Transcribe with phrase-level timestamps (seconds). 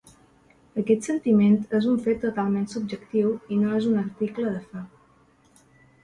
[0.83, 4.83] Aquest sentiment és un fet totalment subjectiu i no és un article de fe.